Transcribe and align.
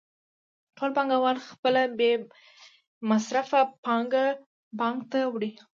ټول 0.77 0.91
پانګوال 0.97 1.37
خپله 1.49 1.81
بې 1.97 2.11
مصرفه 3.09 3.61
پانګه 3.85 4.25
بانک 4.79 4.99
ته 5.11 5.19
وړي 5.33 5.51